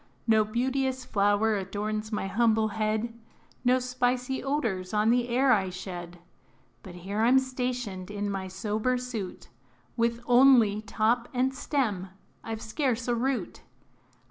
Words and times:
No 0.25 0.43
beauteous 0.43 1.05
flower 1.05 1.55
adorns 1.55 2.11
my 2.11 2.25
humble 2.25 2.69
head, 2.69 3.13
No 3.63 3.77
spicy 3.77 4.43
odors 4.43 4.95
on 4.95 5.11
the 5.11 5.29
air 5.29 5.51
I 5.51 5.69
shed; 5.69 6.17
But 6.81 6.95
here 6.95 7.21
I 7.21 7.27
'm 7.27 7.37
stationed 7.37 8.09
in 8.09 8.27
my 8.27 8.47
sober 8.47 8.97
suit, 8.97 9.49
With 9.95 10.19
only 10.25 10.81
top 10.81 11.29
and 11.35 11.53
stem 11.53 12.07
I 12.43 12.55
've 12.55 12.63
scarce 12.63 13.07
a 13.07 13.13
root. 13.13 13.61